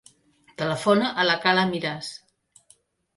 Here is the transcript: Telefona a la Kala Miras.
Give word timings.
Telefona 0.61 1.11
a 1.23 1.25
la 1.31 1.35
Kala 1.43 1.65
Miras. 1.73 2.09